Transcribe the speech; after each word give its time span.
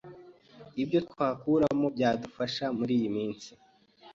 IBYO 0.81 0.99
TWAKURAMO 1.11 1.87
BYADUFASHA 1.95 2.65
MURI 2.77 2.93
IYI 3.01 3.09
MINSI: 3.15 3.51